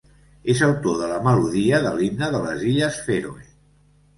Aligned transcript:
És 0.53 0.61
l'autor 0.63 0.95
de 1.01 1.09
la 1.11 1.19
melodia 1.27 1.81
de 1.85 1.91
l'himne 1.99 2.31
de 2.37 2.41
les 2.47 2.65
Illes 2.73 2.99
Fèroe. 3.11 3.45